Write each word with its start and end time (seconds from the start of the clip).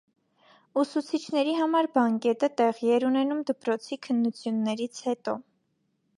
Ուսուցիչների 0.83 1.53
համար 1.59 1.89
բանկետը 1.97 2.49
տեղի 2.63 2.91
էր 2.97 3.07
ունենում 3.11 3.45
դպրոցի 3.51 4.01
քննություններից 4.09 5.05
հետո։ 5.11 5.39